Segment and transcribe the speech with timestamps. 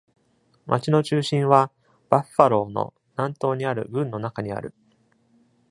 [0.65, 1.71] 町の中心は、
[2.09, 4.73] バッファローの南東にある郡の中にある。